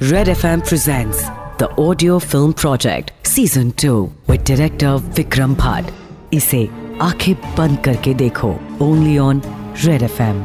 [0.00, 1.24] Red FM presents
[1.58, 5.84] the audio film project season 2 with director Vikram Bhatt.
[6.32, 6.68] इसे
[7.02, 8.48] आँखें बंद करके देखो।
[8.82, 9.42] ओनली ऑन
[9.84, 10.40] रेड एफएम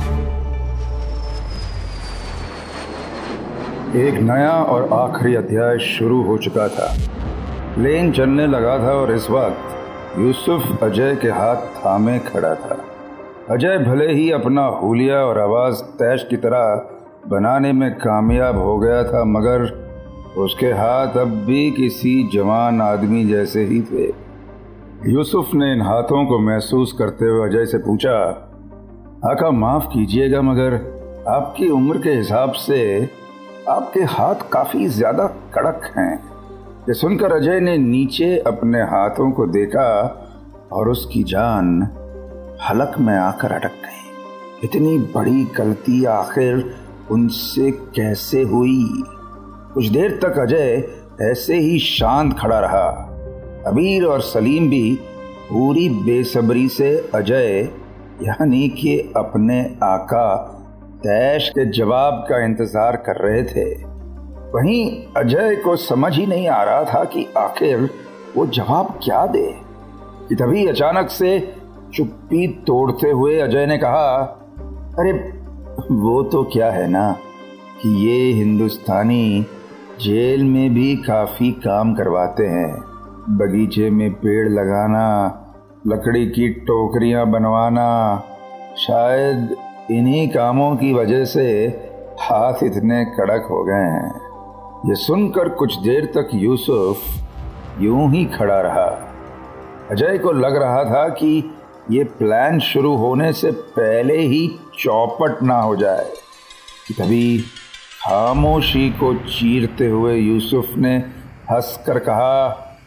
[4.08, 6.98] एक नया और आखिरी अध्याय शुरू हो चुका था।
[7.76, 12.86] प्लेन चलने लगा था और इस वक्त यूसुफ अजय के हाथ थामे खड़ा था।
[13.50, 16.90] अजय भले ही अपना हुलिया और आवाज़ तैश की तरह
[17.28, 19.62] बनाने में कामयाब हो गया था, मगर
[20.38, 24.08] उसके हाथ अब भी किसी जवान आदमी जैसे ही थे।
[25.12, 28.18] यूसुफ ने इन हाथों को महसूस करते हुए अजय से पूछा,
[29.26, 30.74] आका, माफ़ कीजिएगा, मगर
[31.30, 33.10] आपकी उम्र के हिसाब से
[33.70, 36.14] आपके हाथ काफ़ी ज़्यादा कड़क हैं।
[36.90, 39.90] ये सुनकर अजय ने नीचे अपने हाथों को देखा
[40.72, 41.82] और उसकी जान
[42.70, 46.83] हलक में आकर अटक गई। इतनी बड़ी गलती आखिर
[47.14, 49.04] उनसे कैसे हुई?
[49.74, 50.84] कुछ देर तक अजय
[51.22, 52.88] ऐसे ही शांत खड़ा रहा।
[53.68, 55.00] अबीर और सलीम भी
[55.50, 57.70] पूरी बेसब्री से अजय,
[58.22, 60.36] यानी कि अपने आका,
[60.98, 63.70] तैश के जवाब का इंतज़ार कर रहे थे।
[64.56, 67.90] वहीं अजय को समझ ही नहीं आ रहा था कि आखिर
[68.38, 69.48] वो जवाब क्या दे।
[70.36, 71.54] तभी अचानक से
[71.94, 74.22] चुप्पी तोड़ते हुए अजय ने कहा,
[75.00, 75.12] अरे
[75.74, 77.12] वो तो क्या है ना,
[77.82, 79.46] कि ये हिंदुस्तानी
[80.02, 82.74] जेल में भी काफ़ी काम करवाते हैं।
[83.30, 85.06] बगीचे में पेड़ लगाना,
[85.88, 87.88] लकड़ी की टोकरियाँ बनवाना,
[88.78, 89.56] शायद
[89.92, 91.46] इन्हीं कामों की वजह से
[92.22, 98.62] हाथ इतने कड़क हो गए हैं। ये सुनकर कुछ देर तक यूसुफ यूँ ही खड़ा
[98.62, 98.88] रहा।
[99.92, 101.44] अजय को लग रहा था कि
[101.92, 104.48] ये प्लान शुरू होने से पहले ही
[104.80, 106.06] चौपट ना हो जाए।
[106.98, 107.38] तभी
[108.04, 110.96] खामोशी को चीरते हुए यूसुफ ने
[111.52, 112.78] हंसकर कहा,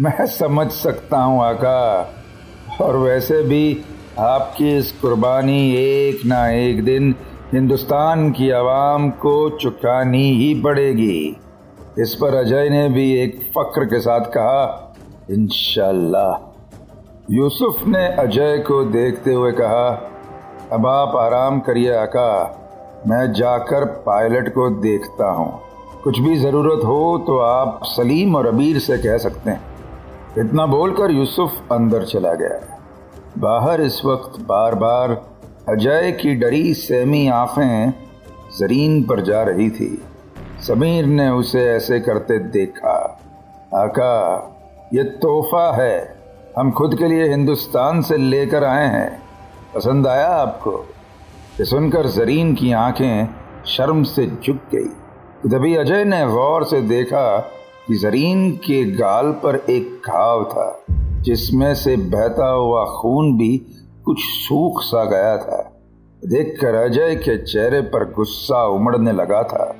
[0.00, 2.14] मैं समझ सकता हूँ आका,
[2.80, 3.84] और वैसे भी
[4.18, 7.14] आपकी इस कुर्बानी एक ना एक दिन
[7.52, 11.36] हिंदुस्तान की आवाम को चुकानी ही पड़ेगी।
[11.98, 14.94] इस पर अजय ने भी एक फक्र के साथ कहा,
[15.30, 16.45] इंशाल्लाह
[17.30, 19.86] यूसुफ ने अजय को देखते हुए कहा,
[20.72, 22.28] अब आप आराम करिए आका,
[23.06, 25.48] मैं जाकर पायलट को देखता हूँ।
[26.04, 29.60] कुछ भी ज़रूरत हो तो आप सलीम और अबीर से कह सकते हैं।
[30.38, 32.78] इतना बोलकर यूसुफ अंदर चला गया।
[33.38, 35.10] बाहर इस वक्त बार बार
[35.68, 37.90] अजय की डरी सेमी आँखें
[38.58, 40.02] जरीन पर जा रही थी।
[40.66, 42.98] समीर ने उसे ऐसे करते देखा,
[43.74, 46.15] आका, ये तोहफा है।
[46.56, 49.22] हम खुद के लिए हिंदुस्तान से लेकर आए हैं।
[49.74, 50.70] पसंद आया आपको?
[51.58, 53.28] ये सुनकर जरीन की आँखें
[53.66, 54.88] शर्म से झुक गई।
[55.50, 57.38] तभी अजय ने गौर से देखा
[57.86, 60.84] कि जरीन के गाल पर एक घाव था,
[61.22, 63.56] जिसमें से बहता हुआ खून भी
[64.04, 65.60] कुछ सूख सा गया था,
[66.22, 69.74] देखकर अजय के चेहरे पर गुस्सा उमड़ने लगा था।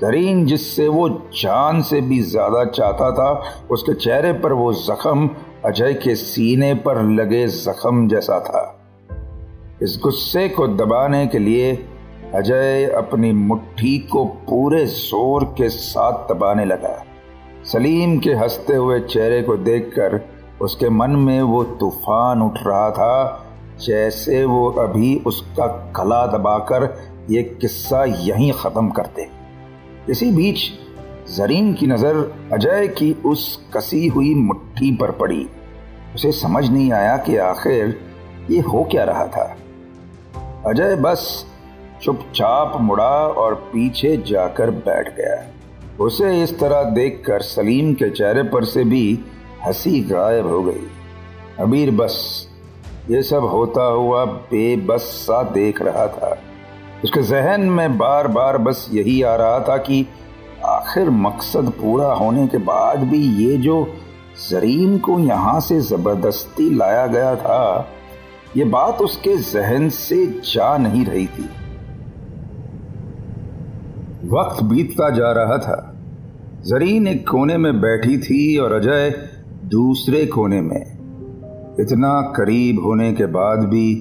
[0.00, 3.32] जरीन जिससे वो जान से भी ज़्यादा चाहता था,
[3.70, 5.30] उसके चेहरे पर वो जख्म
[5.66, 8.62] अजय के सीने पर लगे जख्म जैसा था।
[9.82, 11.72] इस गुस्से को दबाने के लिए
[12.34, 17.04] अजय अपनी मुट्ठी को पूरे ज़ोर के साथ दबाने लगा।
[17.64, 20.20] सलीम के हँसते हुए चेहरे को देखकर
[20.62, 23.46] उसके मन में वो तूफ़ान उठ रहा था,
[23.80, 26.92] जैसे वो अभी उसका गला दबाकर
[27.30, 29.28] ये किस्सा यहीं खत्म करते
[30.08, 30.70] इसी बीच
[31.30, 32.16] जरीन की नज़र
[32.52, 35.46] अजय की उस कसी हुई मुट्ठी पर पड़ी।
[36.14, 38.00] उसे समझ नहीं आया कि आखिर
[38.50, 39.56] ये हो क्या रहा था।
[40.66, 41.46] अजय बस
[42.02, 45.44] चुपचाप मुड़ा और पीछे जाकर बैठ गया।
[46.04, 49.18] उसे इस तरह देखकर सलीम के चेहरे पर से भी
[49.66, 50.86] हँसी गायब हो गई।
[51.60, 52.46] अबीर बस,
[53.10, 56.38] ये सब होता हुआ बेबस सा देख रहा था।
[57.04, 60.06] उसके जहन में बार बार बस यही आ रहा था कि
[60.66, 63.94] आखिर मकसद पूरा होने के बाद भी ये जो
[64.50, 67.88] जरीन को यहाँ से ज़बरदस्ती लाया गया था,
[68.56, 71.44] ये बात उसके जहन से जा नहीं रही थी।
[74.28, 75.94] वक्त बीतता जा रहा था।
[76.66, 79.10] जरीन एक कोने में बैठी थी और अजय
[79.64, 80.92] दूसरे कोने में।
[81.80, 83.94] इतना करीब होने के बाद भी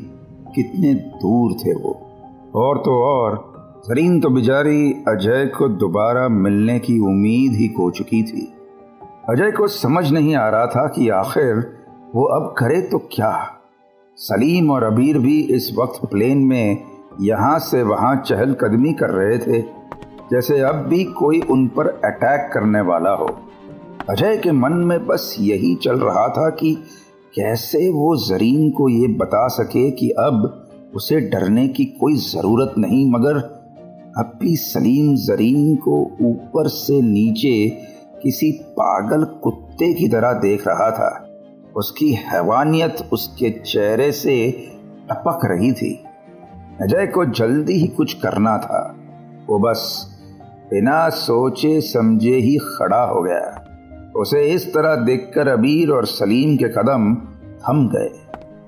[0.56, 2.08] कितने दूर थे वो।
[2.56, 3.51] और तो और
[3.84, 8.42] जरीन तो बेचारी अजय को दोबारा मिलने की उम्मीद ही खो चुकी थी।
[9.30, 11.56] अजय को समझ नहीं आ रहा था कि आखिर
[12.16, 13.32] वो अब करे तो क्या।
[14.18, 16.84] सलीम और अबीर भी इस वक्त प्लेन में
[17.22, 19.62] यहाँ से वहाँ चहल कदमी कर रहे थे,
[20.32, 23.28] जैसे अब भी कोई उन पर अटैक करने वाला हो।
[24.10, 26.74] अजय के मन में बस यही चल रहा था कि
[27.36, 33.10] कैसे वो जरीन को ये बता सके कि अब उसे डरने की कोई ज़रूरत नहीं,
[33.12, 33.40] मगर
[34.18, 37.70] अब सलीम जरीन को ऊपर से नीचे
[38.24, 41.28] किसी पागल कुत्ते की तरह देख रहा था।
[41.76, 44.52] उसकी हैवानियत उसके चेहरे से
[45.12, 46.04] टपक रही थी।
[46.82, 48.96] अजय को जल्दी ही कुछ करना था।
[49.50, 50.08] वो बस
[50.72, 53.66] बिना सोचे समझे ही खड़ा हो गया।
[54.16, 57.16] उसे इस तरह देखकर अबीर और सलीम के कदम
[57.58, 58.10] थम गए।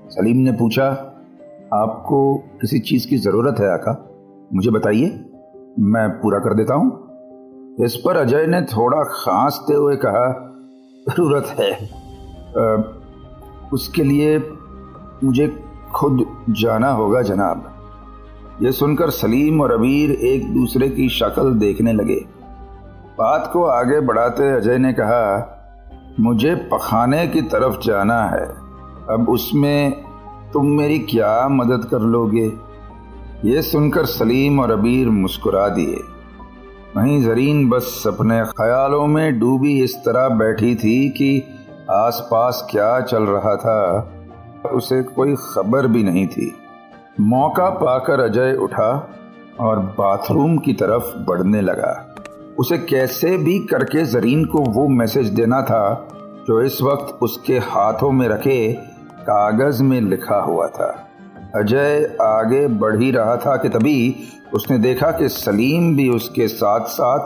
[0.08, 0.86] सलीम ने पूछा,
[1.74, 4.10] आपको किसी चीज़ की ज़रूरत है आका?
[4.54, 5.24] मुझे बताइए।
[5.78, 6.90] मैं पूरा कर देता हूँ।
[7.84, 10.26] इस पर अजय ने थोड़ा खांसते हुए कहा
[11.08, 11.72] ज़रूरत है।
[12.58, 12.82] आ,
[13.72, 14.38] उसके लिए
[15.24, 15.62] मुझे
[15.94, 17.70] खुद जाना होगा जनाब।
[18.62, 22.20] यह सुनकर सलीम और अबीर एक दूसरे की शक्ल देखने लगे।
[23.18, 25.50] बात को आगे बढ़ाते अजय ने कहा
[26.20, 28.46] मुझे पखाने की तरफ़ जाना है।
[29.10, 30.04] अब उसमें
[30.52, 32.73] तुम मेरी क्या मदद कर लोगे?
[33.44, 35.96] ये सुनकर सलीम और अबीर मुस्कुरा दिए।
[36.96, 41.42] वहीं जरीन बस अपने ख्यालों में डूबी इस तरह बैठी थी कि
[41.90, 44.10] आसपास क्या चल रहा था,
[44.72, 46.54] उसे कोई खबर भी नहीं थी।
[47.20, 49.10] मौका पाकर अजय उठा
[49.60, 52.14] और बाथरूम की तरफ़ बढ़ने लगा।
[52.58, 56.08] उसे कैसे भी करके जरीन को वो मैसेज देना था,
[56.46, 58.72] जो इस वक्त उसके हाथों में रखे
[59.20, 61.10] कागज़ में लिखा हुआ था।
[61.54, 64.16] अजय आगे बढ़ ही रहा था कि तभी
[64.54, 67.18] उसने देखा कि सलीम भी उसके साथ साथ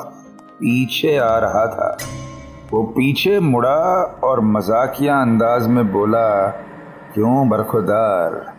[0.61, 1.97] पीछे आ रहा था।
[2.73, 6.47] वो पीछे मुड़ा और मजाकिया अंदाज में बोला,
[7.15, 8.55] क्यों बरखुदार?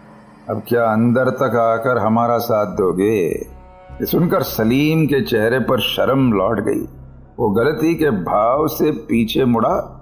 [0.50, 3.48] अब क्या अंदर तक आकर हमारा साथ दोगे?
[4.02, 6.88] सुनकर सलीम के चेहरे पर शर्म लौट गई।
[7.40, 9.96] वो गलती के भाव से पीछे मुड़ा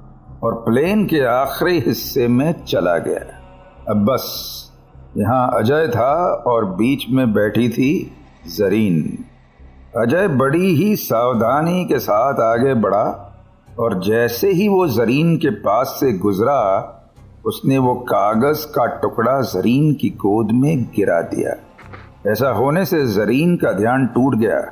[0.43, 3.41] और प्लेन के आखिरी हिस्से में चला गया।
[3.89, 4.63] अब बस
[5.17, 8.11] यहाँ अजय था और बीच में बैठी थी
[8.57, 9.23] जरीन।
[10.01, 13.35] अजय बड़ी ही सावधानी के साथ आगे बढ़ा
[13.79, 16.93] और जैसे ही वो जरीन के पास से गुजरा,
[17.45, 21.55] उसने वो कागज़ का टुकड़ा जरीन की गोद में गिरा दिया।
[22.31, 24.71] ऐसा होने से जरीन का ध्यान टूट गया।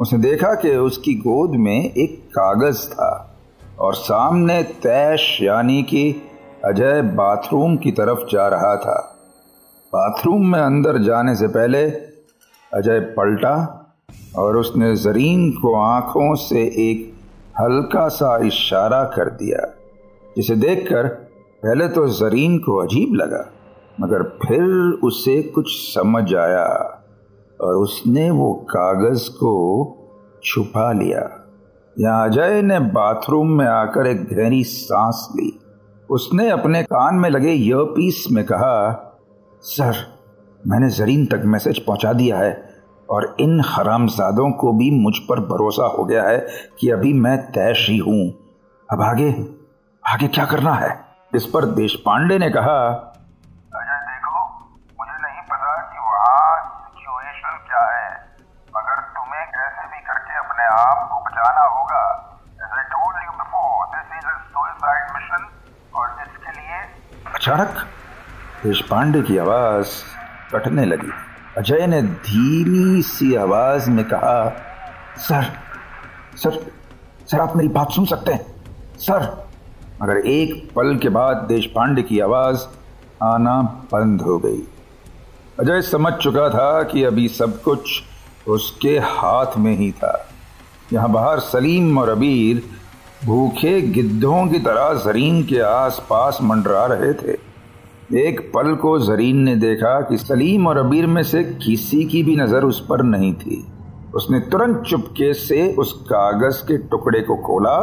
[0.00, 3.36] उसने देखा कि उसकी गोद में एक कागज़ था
[3.80, 6.22] और सामने तैश यानी कि
[6.64, 9.12] अजय बाथरूम की तरफ़ जा रहा था।
[9.92, 11.82] बाथरूम में अंदर जाने से पहले
[12.72, 13.54] अजय पलटा
[14.38, 17.12] और उसने जरीन को आँखों से एक
[17.60, 19.60] हल्का सा इशारा कर दिया,
[20.36, 21.06] जिसे देखकर
[21.62, 23.44] पहले तो जरीन को अजीब लगा,
[24.00, 24.62] मगर फिर
[25.04, 26.66] उसे कुछ समझ आया
[27.60, 29.54] और उसने वो कागज़ को
[30.44, 31.28] छुपा लिया।
[31.96, 35.58] यहाँ अजय ने बाथरूम में आकर एक गहरी सांस ली।
[36.08, 39.02] उसने अपने कान में लगे ईयरपीस में कहा
[39.60, 40.22] सर
[40.66, 42.74] मैंने जरीन तक मैसेज पहुँचा दिया है
[43.10, 46.38] और इन हरामजादों को भी मुझ पर भरोसा हो गया है
[46.80, 48.30] कि अभी मैं तैश ही हूँ।
[48.92, 49.30] अब आगे
[50.08, 51.04] आगे क्या करना है?
[51.34, 54.44] इस पर देश पांडे ने कहा अजय देखो
[55.00, 58.10] मुझे नहीं पता कि वहाँ सिचुएशन क्या है।
[58.76, 62.32] मगर तुम्हें कैसे भी करके अपने आप को बचाना होगा
[65.14, 65.48] मिशन
[65.94, 66.80] और इसके लिए
[67.34, 67.85] अचानक?
[68.66, 69.86] देश पांडे की आवाज़
[70.52, 71.10] कटने लगी।
[71.58, 74.56] अजय ने धीमी सी आवाज़ में कहा,
[75.18, 75.52] सर
[76.36, 76.70] सर
[77.30, 78.46] सर, आप मेरी बात सुन सकते हैं।
[78.98, 79.46] सर।
[80.02, 82.58] मगर एक पल के बाद देश पांडे की आवाज़
[83.22, 84.58] आना बंद हो गई।
[85.60, 88.02] अजय समझ चुका था कि अभी सब कुछ
[88.48, 90.28] उसके हाथ में ही था।
[90.92, 92.62] यहाँ बाहर सलीम और अबीर
[93.24, 97.55] भूखे गिद्धों की तरह जरीन के आसपास मंडरा रहे थे।
[98.06, 102.36] एक पल को जरीन ने देखा कि सलीम और अबीर में से किसी की भी
[102.36, 103.56] नज़र उस पर नहीं थी।
[104.14, 107.74] उसने तुरंत चुपके से उस कागज़ के टुकड़े को खोला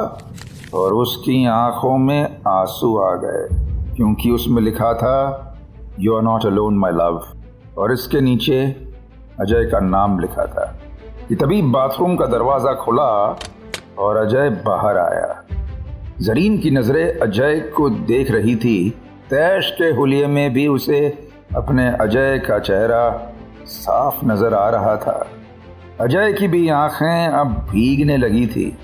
[0.73, 3.47] और उसकी आँखों में आँसू आ गए,
[3.95, 5.17] क्योंकि उसमें लिखा था
[5.99, 7.21] you are not alone my love
[7.77, 8.63] और इसके नीचे
[9.41, 10.65] अजय का नाम लिखा था
[11.27, 13.11] कि तभी बाथरूम का दरवाज़ा खुला
[13.99, 15.43] और अजय बाहर आया।
[16.21, 18.93] जरीन की नज़रें अजय को देख रही थी
[19.33, 23.33] तैश के हुलिये में भी उसे अपने अजय का चेहरा
[23.65, 25.27] साफ़ नज़र आ रहा था।
[26.01, 28.77] अजय की भी आँखें अब भीगने लगी थी।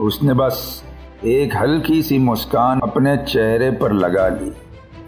[0.00, 0.84] उसने बस
[1.24, 4.50] एक हल्की सी मुस्कान अपने चेहरे पर लगा ली।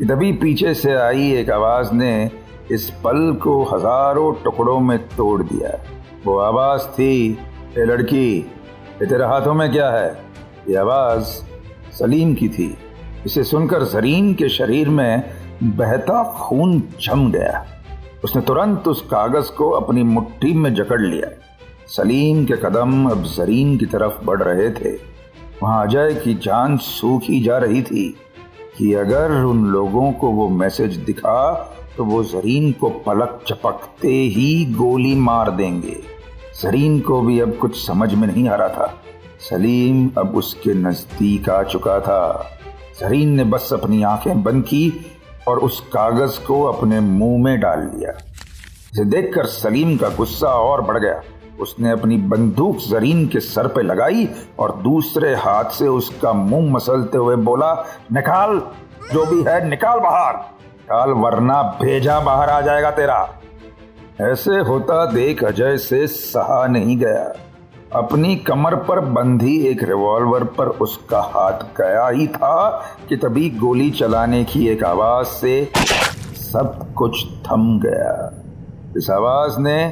[0.06, 2.30] तभी पीछे से आई एक आवाज़ ने
[2.70, 5.78] इस पल को हज़ारों टुकड़ों में तोड़ दिया।
[6.26, 7.38] वो आवाज़ थी,
[7.78, 8.50] ए लड़की
[8.98, 10.18] तेरे हाथों में क्या है?
[10.68, 11.24] ये आवाज़
[11.92, 12.78] सलीम की थी।
[13.26, 15.22] इसे सुनकर जरीन के शरीर में
[15.62, 17.64] बहता खून जम गया।
[18.24, 21.28] उसने तुरंत उस कागज़ को अपनी मुट्ठी में जकड़ लिया।
[21.86, 24.92] सलीम के कदम अब जरीन की तरफ़ बढ़ रहे थे।
[25.62, 28.16] वहाँ अजय की जान सूखी जा रही थी
[28.78, 31.52] कि अगर उन लोगों को वो मैसेज दिखा
[31.96, 35.96] तो वो जरीन को पलक चपकते ही गोली मार देंगे।
[36.62, 38.94] जरीन को भी अब कुछ समझ में नहीं आ रहा था।
[39.40, 42.50] सलीम अब उसके नज़दीक आ चुका था।
[43.00, 45.06] जरीन ने बस अपनी आँखें बंद की
[45.48, 48.10] और उस कागज़ को अपने मुँह में डाल लिया
[48.92, 51.20] इसे देखकर सलीम का गुस्सा और बढ़ गया।
[51.60, 57.18] उसने अपनी बंदूक जरीन के सर पे लगाई और दूसरे हाथ से उसका मुँह मसलते
[57.18, 58.62] हुए बोला, निकाल,
[59.12, 63.34] जो भी है निकाल बाहर। निकाल, वरना भेजा बाहर आ जाएगा तेरा।
[64.20, 67.43] ऐसे होता देख अजय से सहा नहीं गया।
[67.96, 72.70] अपनी कमर पर बंधी एक रिवॉल्वर पर उसका हाथ गया ही था
[73.08, 75.52] कि तभी गोली चलाने की एक आवाज़ से
[76.34, 78.14] सब कुछ थम गया।
[78.96, 79.82] इस आवाज़ ने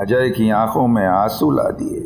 [0.00, 2.00] अजय की आँखों में आँसू ला दिए,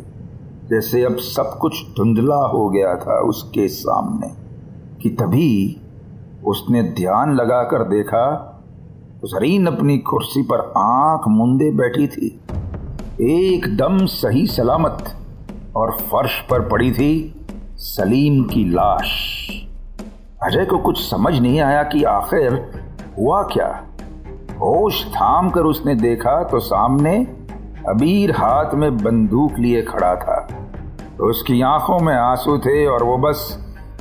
[0.69, 4.27] जैसे अब सब कुछ धुंधला हो गया था उसके सामने,
[5.01, 5.81] कि तभी
[6.45, 8.25] उसने ध्यान लगाकर देखा
[9.25, 12.39] जरीन अपनी कुर्सी पर आँख मुंदे बैठी थी।
[13.21, 15.03] एकदम सही सलामत
[15.75, 17.43] और फर्श पर पड़ी थी
[17.75, 19.11] सलीम की लाश।
[20.43, 22.53] अजय को कुछ समझ नहीं आया कि आखिर
[23.17, 23.67] हुआ क्या।
[24.53, 27.17] होश थाम कर उसने देखा तो सामने
[27.89, 30.47] अबीर हाथ में बंदूक लिए खड़ा था।
[31.21, 33.57] उसकी आँखों में आँसू थे और वो बस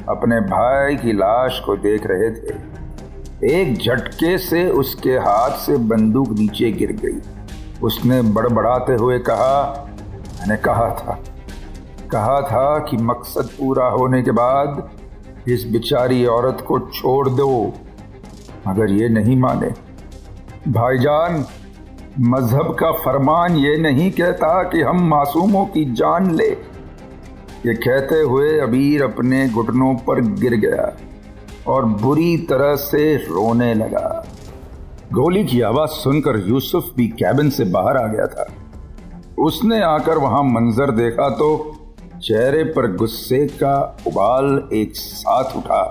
[0.09, 2.71] अपने भाई की लाश को देख रहे थे।
[3.61, 7.21] एक झटके से उसके हाथ से बंदूक नीचे गिर गई।
[7.83, 9.87] उसने बड़बड़ाते हुए कहा,
[10.41, 11.19] मैंने कहा था
[12.13, 14.91] कहा था कि मकसद पूरा होने के बाद
[15.49, 17.73] इस बिचारी औरत को छोड़ दो।
[18.69, 19.71] मगर ये नहीं माने।
[20.71, 21.45] भाईजान,
[22.21, 26.49] मज़हब का फरमान ये नहीं कहता कि हम मासूमों की जान ले।
[27.67, 30.97] ये कहते हुए अबीर अपने घुटनों पर गिर गया
[31.67, 34.27] और बुरी तरह से रोने लगा।
[35.13, 38.47] गोली की आवाज़ सुनकर यूसुफ भी कैबिन से बाहर आ गया था।
[39.39, 41.77] उसने आकर वहाँ मंजर देखा तो
[42.23, 45.83] चेहरे पर गुस्से का उबाल एक साथ उठा।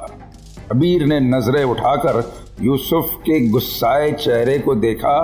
[0.71, 2.21] अबीर ने नज़रें उठाकर
[2.61, 5.15] यूसुफ के गुस्साए चेहरे को देखा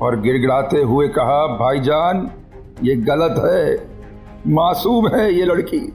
[0.00, 2.30] और गिड़गिड़ाते हुए कहा, भाईजान,
[2.82, 3.88] ये गलत है।
[4.54, 5.92] मासूम है ये लड़की।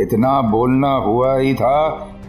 [0.00, 1.88] इतना बोलना हुआ ही था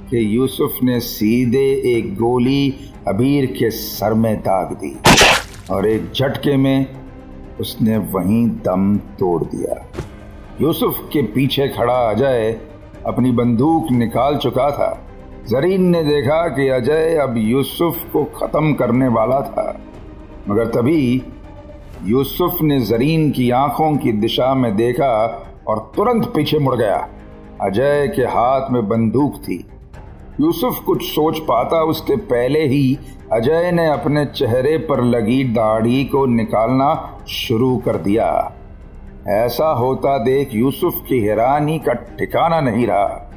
[0.10, 1.66] कि यूसुफ ने सीधे
[1.98, 2.74] एक गोली
[3.08, 4.96] अबीर के सर में दाग दी
[5.72, 6.96] और एक झटके में
[7.60, 9.86] उसने वहीं दम तोड़ दिया।
[10.62, 12.62] यूसुफ के पीछे खड़ा अजय
[13.06, 15.08] अपनी बंदूक निकाल चुका था।
[15.50, 19.80] जरीन ने देखा कि अजय अब यूसुफ को खत्म करने वाला था।
[20.50, 21.24] मगर तभी
[22.04, 27.10] यूसुफ ने जरीन की आँखों की दिशा में देखा और तुरंत पीछे मुड़ गया।
[27.62, 29.68] अजय के हाथ में बंदूक थी।
[30.42, 33.00] यूसुफ कुछ सोच पाता उसके पहले ही
[33.34, 38.54] अजय ने अपने चेहरे पर लगी दाढ़ी को निकालना शुरू कर दिया।
[39.28, 43.34] ऐसा होता देख यूसुफ की हैरानी का ठिकाना नहीं रहा।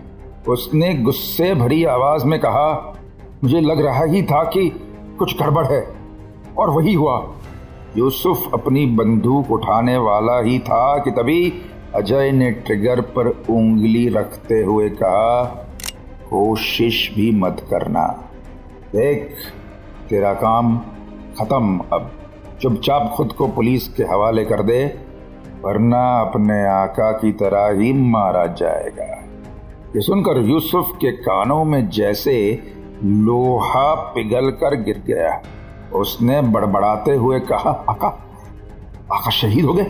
[0.48, 2.96] उसने गुस्से भरी आवाज़ में कहा,
[3.44, 4.68] मुझे लग रहा ही था कि
[5.18, 5.94] कुछ गड़बड़ है।
[6.58, 7.32] और वही हुआ।
[7.96, 11.62] यूसुफ अपनी बंदूक उठाने वाला ही था कि तभी
[11.94, 15.44] अजय ने ट्रिगर पर उंगली रखते हुए कहा,
[16.30, 18.06] कोशिश भी मत करना।
[18.92, 19.34] देख,
[20.10, 20.78] तेरा काम
[21.40, 22.10] खत्म अब।
[22.62, 25.07] चुपचाप खुद को पुलिस के हवाले कर दे।
[25.64, 29.04] वरना अपने आका की तरह ही मारा जाएगा।
[29.96, 32.62] ये सुनकर यूसुफ के कानों में जैसे
[33.04, 35.40] लोहा पिघल कर गिर गया।
[35.94, 38.08] उसने बड़बड़ाते हुए कहा, आका
[39.12, 39.86] आका शहीद हो गए?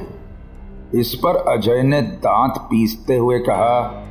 [0.95, 4.05] इस पर अजय ने दांत पीसते हुए कहा,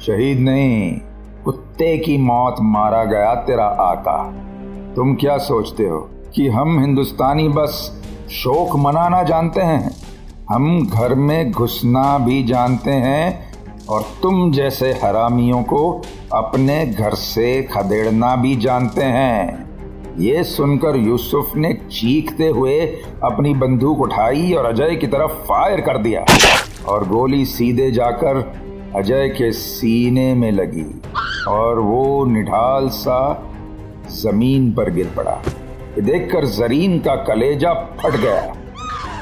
[0.00, 1.00] शहीद नहीं,
[1.44, 4.22] कुत्ते की मौत मारा गया तेरा आका।
[4.96, 5.98] तुम क्या सोचते हो
[6.34, 9.90] कि हम हिंदुस्तानी बस शोक मनाना जानते हैं?
[10.48, 13.52] हम घर में घुसना भी जानते हैं
[13.88, 16.02] और तुम जैसे हरामियों को
[16.32, 19.70] अपने घर से खदेड़ना भी जानते हैं।
[20.18, 22.80] ये सुनकर यूसुफ ने चीखते हुए
[23.24, 26.24] अपनी बंदूक उठाई और अजय की तरफ़ फायर कर दिया
[26.88, 28.36] और गोली सीधे जाकर
[28.96, 31.02] अजय के सीने में लगी
[31.48, 33.50] और वो निढाल सा
[34.10, 35.42] ज़मीन पर गिर पड़ा।
[35.98, 38.54] देखकर जरीन का कलेजा फट गया।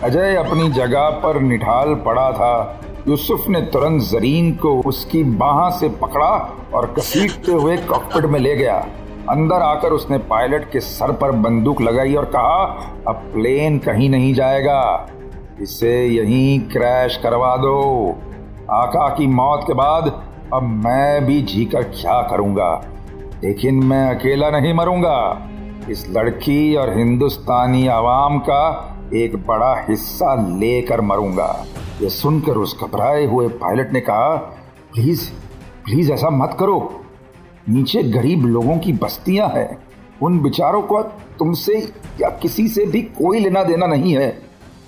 [0.02, 5.88] अजय अपनी जगह पर निठाल पड़ा था। यूसुफ ने तुरंत जरीन को उसकी बाह से
[5.88, 8.86] पकड़ा और घसीटते हुए कॉकपिट में ले गया।
[9.30, 12.64] अंदर आकर उसने पायलट के सर पर बंदूक लगाई और कहा,
[13.08, 15.08] अब प्लेन कहीं नहीं जाएगा।
[15.60, 18.10] इसे यहीं क्रैश करवा दो।
[18.70, 20.22] आका की मौत के बाद
[20.54, 22.84] अब मैं भी जीकर क्या करूँगा?
[23.44, 25.48] लेकिन मैं अकेला नहीं मरूँगा।
[25.90, 31.66] इस लड़की और हिंदुस्तानी आवाम का एक बड़ा हिस्सा लेकर मरूँगा।
[32.02, 34.34] यह सुनकर उस घबराए हुए पायलट ने कहा,
[34.94, 35.30] प्लीज़
[35.84, 37.00] प्लीज़ ऐसा मत करो।
[37.68, 39.78] नीचे गरीब लोगों की बस्तियाँ हैं।
[40.22, 41.02] उन बिचारों को
[41.38, 44.42] तुमसे या किसी से भी कोई लेना देना नहीं है।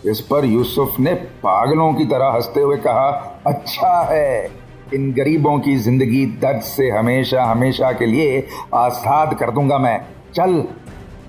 [0.07, 3.09] इस पर यूसुफ ने पागलों की तरह हँसते हुए कहा
[3.47, 4.51] अच्छा है।
[4.95, 10.01] इन गरीबों की ज़िंदगी दर्द से हमेशा हमेशा के लिए आसाद कर दूँगा मैं।
[10.35, 10.65] चल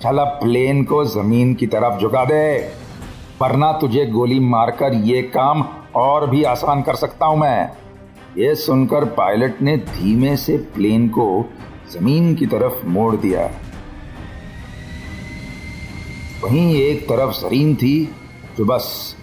[0.04, 2.60] चल अब प्लेन को ज़मीन की तरफ़ झुका दे।
[3.42, 5.66] वरना तुझे गोली मारकर ये काम
[5.96, 7.72] और भी आसान कर सकता हूँ मैं।
[8.38, 11.46] यह सुनकर पायलट ने धीमे से प्लेन को
[11.92, 13.52] ज़मीन की तरफ़ मोड़ दिया।
[16.44, 18.16] वहीं एक तरफ़ सरीन थी
[18.58, 19.16] जो बस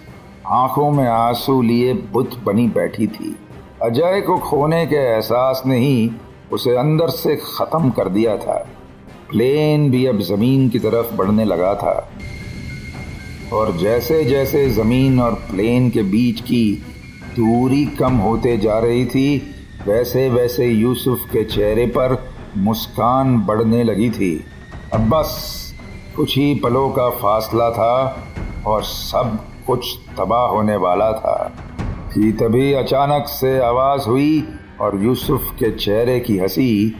[0.47, 3.35] आँखों में आँसू लिए बुत बनी बैठी थी।
[3.83, 6.11] अजय को खोने के एहसास ने ही
[6.51, 8.67] उसे अंदर से खत्म कर दिया था।
[9.29, 12.09] प्लेन भी अब ज़मीन की तरफ़ बढ़ने लगा था।
[13.53, 16.83] और जैसे जैसे ज़मीन और प्लेन के बीच की
[17.31, 19.55] दूरी कम होते जा रही थी
[19.87, 24.45] वैसे वैसे यूसुफ के चेहरे पर मुस्कान बढ़ने लगी थी।
[24.93, 25.53] अब बस
[26.15, 28.27] कुछ ही पलों का फासला था
[28.67, 31.63] और सब कुछ तबाह होने वाला था।
[32.13, 34.47] कि तभी अचानक से आवाज़ हुई
[34.81, 36.95] और यूसुफ के चेहरे की हँसी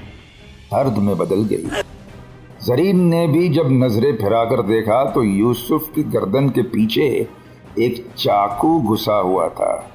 [0.74, 1.68] दर्द में बदल गई।
[2.68, 7.28] जरीन ने भी जब नज़रें फिराकर देखा तो यूसुफ की गर्दन के पीछे
[7.80, 9.90] एक चाकू घुसा हुआ था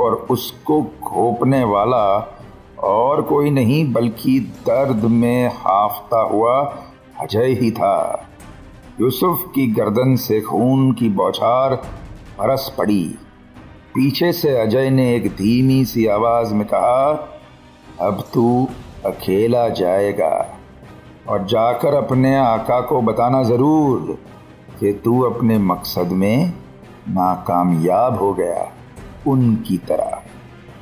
[0.00, 2.34] और उसको घोपने वाला
[2.78, 6.60] और कोई नहीं, बल्कि दर्द में हाफता हुआ
[7.20, 8.28] अजय ही था।
[9.00, 11.74] यूसुफ की गर्दन से खून की बौछार
[12.40, 13.04] बरस पड़ी।
[13.94, 17.10] पीछे से अजय ने एक धीमी सी आवाज़ में कहा,
[18.00, 18.68] अब तू
[19.06, 20.57] अकेला जाएगा।
[21.28, 24.18] और जाकर अपने आका को बताना ज़रूर
[24.80, 26.52] कि तू अपने मकसद में
[27.08, 28.70] नाकामयाब हो गया
[29.26, 30.22] उनकी तरह।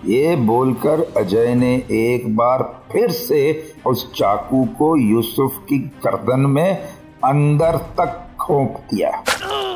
[0.06, 3.40] ये बोलकर अजय ने एक बार फिर से
[3.86, 6.76] उस चाकू को यूसुफ की गर्दन में
[7.24, 9.10] अंदर तक खोप दिया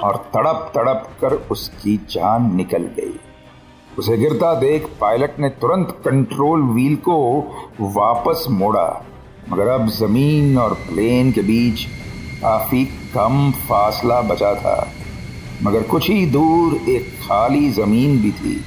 [0.05, 3.19] और तड़प तड़प कर उसकी जान निकल गई।
[3.99, 7.17] उसे गिरता देख पायलट ने तुरंत कंट्रोल व्हील को
[7.81, 8.89] वापस मोड़ा।
[9.49, 11.85] मगर अब ज़मीन और प्लेन के बीच
[12.43, 14.93] काफ़ी कम फासला बचा था।
[15.63, 18.65] मगर कुछ ही दूर एक खाली ज़मीन भी थी।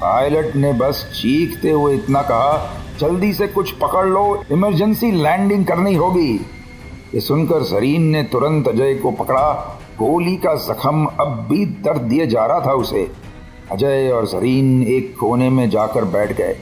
[0.00, 5.94] पायलट ने बस चीखते हुए इतना कहा, जल्दी से कुछ पकड़ लो, इमरजेंसी लैंडिंग करनी
[5.94, 6.40] होगी।
[7.14, 9.52] ये सुनकर जरीन ने तुरंत अजय को पकड़ा।
[9.98, 13.10] गोली का जख्म अब भी दर्द दिए जा रहा था उसे।
[13.72, 16.56] अजय और जरीन एक कोने में जाकर बैठ गए।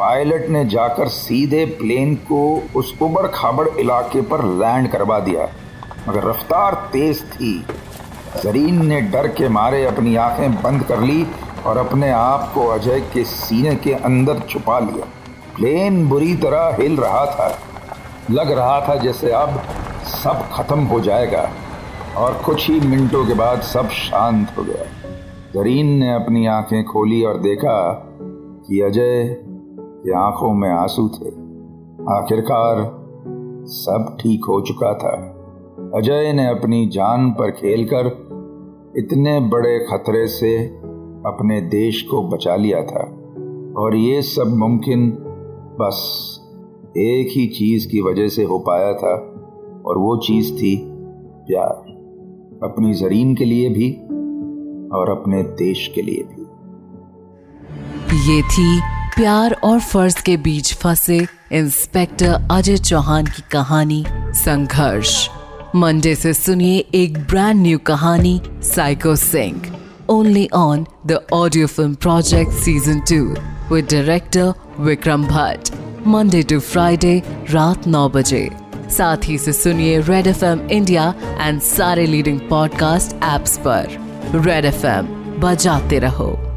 [0.00, 5.48] पायलट ने जाकर सीधे प्लेन को उस उबड़ खाबड़ इलाके पर लैंड करवा दिया।
[6.08, 7.66] मगर रफ्तार तेज थी।
[8.44, 11.26] जरीन ने डर के मारे अपनी आँखें बंद कर ली
[11.66, 15.04] और अपने आप को अजय के सीने के अंदर छुपा लिया।
[15.56, 17.58] प्लेन बुरी तरह हिल रहा था।
[18.30, 19.62] लग रहा था जैसे अब
[20.04, 21.50] सब खत्म हो जाएगा
[22.16, 24.84] और कुछ ही मिनटों के बाद सब शांत हो गया।
[25.54, 28.06] जरीन ने अपनी आँखें खोली और देखा
[28.68, 29.49] कि अजय
[30.04, 31.28] की आँखों में आँसू थे।
[32.12, 33.00] आखिरकार
[33.66, 35.36] सब ठीक हो चुका था।
[35.98, 38.06] अजय ने अपनी जान पर खेलकर
[38.96, 40.66] इतने बड़े खतरे से
[41.26, 43.16] अपने देश को बचा लिया था।
[43.76, 45.10] और ये सब मुमकिन
[45.80, 45.98] बस
[46.96, 49.14] एक ही चीज़ की वजह से हो पाया था,
[49.86, 50.86] और वो चीज़ थी
[51.46, 51.90] प्यार।
[52.62, 53.92] अपनी जरीन के लिए भी
[54.98, 56.42] और अपने देश के लिए भी।
[58.32, 64.04] ये थी प्यार और फ़र्ज़ के बीच फंसे इंस्पेक्टर अजय चौहान की कहानी
[64.34, 65.28] संघर्ष।
[65.76, 69.76] मंडे से सुनिए एक ब्रांड न्यू कहानी psycho Singh
[70.10, 73.22] only on the audio film project season two
[73.74, 75.72] with director Vikram Bhatt
[76.06, 78.50] Monday to Friday रात नौ बजे।
[78.90, 83.98] साथ ही से सुनिए red F M India and सारे लीडिंग पॉडकास्ट एप्स पर।
[84.34, 86.49] रेड एफ़ एम बजाते रहो।